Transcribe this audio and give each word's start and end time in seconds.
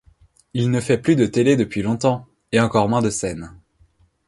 Il 0.55 0.71
ne 0.71 0.79
fait 0.81 0.97
plus 0.97 1.15
de 1.15 1.27
télé 1.27 1.55
depuis 1.55 1.83
longtemps, 1.83 2.25
et 2.51 2.59
encore 2.59 2.89
moins 2.89 3.03
de 3.03 3.11
scène. 3.11 3.53